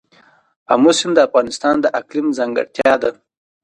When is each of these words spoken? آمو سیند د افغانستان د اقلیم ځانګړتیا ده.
آمو 0.73 0.91
سیند 0.97 1.15
د 1.15 1.19
افغانستان 1.27 1.75
د 1.81 1.85
اقلیم 1.99 2.27
ځانګړتیا 2.37 2.93
ده. 3.01 3.09